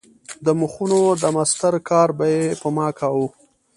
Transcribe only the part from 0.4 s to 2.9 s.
د مخونو د مسطر کار به یې په ما